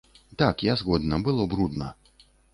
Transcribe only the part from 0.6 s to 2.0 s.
я згодна, было брудна.